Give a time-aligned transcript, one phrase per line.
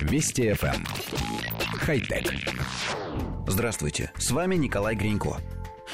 [0.00, 0.74] Вести FM.
[0.74, 0.84] Эм.
[1.78, 2.32] Хай-тек.
[3.46, 5.36] Здравствуйте, с вами Николай Гринько.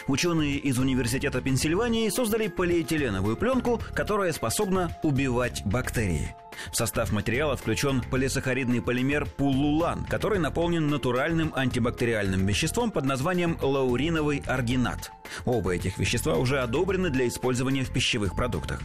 [0.09, 6.35] Ученые из Университета Пенсильвании создали полиэтиленовую пленку, которая способна убивать бактерии–
[6.73, 14.43] в состав материала включен полисахаридный полимер пуллулан, который наполнен натуральным антибактериальным веществом под названием лауриновый
[14.47, 15.11] аргинат.
[15.45, 18.81] Оба этих вещества уже одобрены для использования в пищевых продуктах.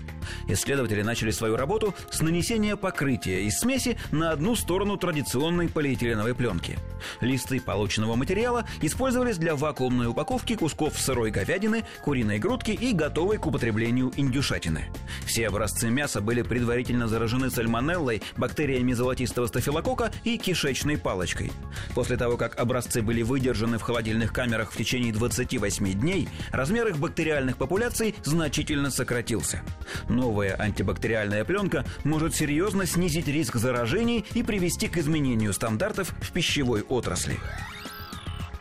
[0.48, 6.78] Исследователи начали свою работу с нанесения покрытия из смеси на одну сторону традиционной полиэтиленовой пленки.
[7.20, 13.46] Листы полученного материала использовались для вакуумной упаковки кусков сырой говядины, куриной грудки и готовой к
[13.46, 14.86] употреблению индюшатины.
[15.26, 21.52] Все образцы мяса были предварительно заражены сальмонеллой, бактериями золотистого стафилокока и кишечной палочкой.
[21.94, 26.98] После того, как образцы были выдержаны в холодильных камерах в течение 28 дней, размер их
[26.98, 29.62] бактериальных популяций значительно сократился.
[30.10, 36.82] Новая антибактериальная пленка может серьезно снизить риск заражений и привести к изменению стандартов в пищевой
[36.82, 37.38] отрасли.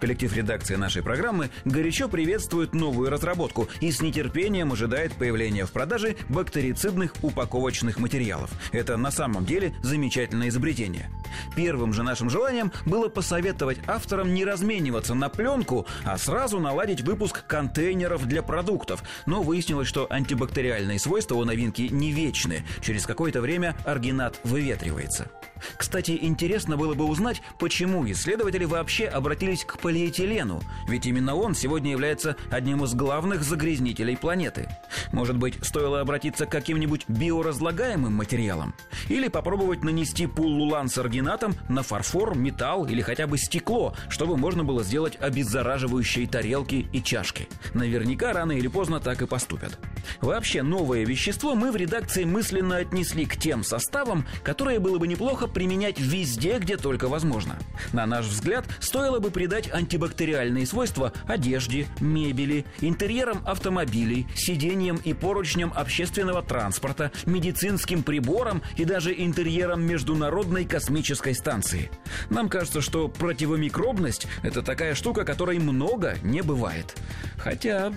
[0.01, 6.17] Коллектив редакции нашей программы горячо приветствует новую разработку и с нетерпением ожидает появления в продаже
[6.29, 8.51] бактерицидных упаковочных материалов.
[8.73, 11.11] Это на самом деле замечательное изобретение.
[11.57, 17.45] Первым же нашим желанием было посоветовать авторам не размениваться на пленку, а сразу наладить выпуск
[17.47, 19.03] контейнеров для продуктов.
[19.27, 22.65] Но выяснилось, что антибактериальные свойства у новинки не вечны.
[22.81, 25.31] Через какое-то время аргинат выветривается.
[25.77, 31.91] Кстати, интересно было бы узнать, почему исследователи вообще обратились к полиэтилену, ведь именно он сегодня
[31.91, 34.69] является одним из главных загрязнителей планеты.
[35.13, 38.75] Может быть, стоило обратиться к каким-нибудь биоразлагаемым материалам?
[39.09, 41.30] Или попробовать нанести пуллулан с аргинатом
[41.69, 47.49] на фарфор, металл или хотя бы стекло, чтобы можно было сделать обеззараживающие тарелки и чашки.
[47.75, 49.79] Наверняка рано или поздно так и поступят.
[50.21, 55.47] Вообще, новое вещество мы в редакции мысленно отнесли к тем составам, которые было бы неплохо
[55.47, 57.59] применять везде, где только возможно.
[57.93, 65.73] На наш взгляд, стоило бы придать антибактериальные свойства одежде, мебели, интерьерам автомобилей, сиденьям и поручням
[65.75, 71.91] общественного транспорта, медицинским приборам и даже интерьерам Международной космической станции.
[72.29, 76.97] Нам кажется, что противомикробность– это такая штука, которой много не бывает.
[77.39, 77.93] Хотя...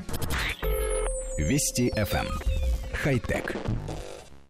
[1.37, 2.27] Вести FM.
[2.27, 2.39] Эм.
[2.93, 3.55] Хай-тек.